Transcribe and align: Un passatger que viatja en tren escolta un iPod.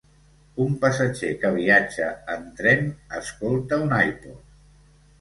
Un 0.63 0.71
passatger 0.85 1.29
que 1.43 1.53
viatja 1.59 2.09
en 2.39 2.49
tren 2.65 2.93
escolta 3.23 3.83
un 3.89 3.99
iPod. 4.03 4.45